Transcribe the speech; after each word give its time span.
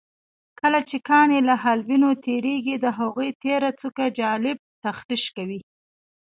کله 0.59 0.79
چې 0.89 0.97
کاڼي 1.09 1.39
له 1.49 1.55
حالبینو 1.63 2.09
تېرېږي 2.25 2.75
د 2.79 2.85
هغوی 2.99 3.29
تېره 3.43 3.69
څوکه 3.79 4.05
حالب 4.29 4.57
تخریش 4.85 5.23
کوي. 5.35 5.59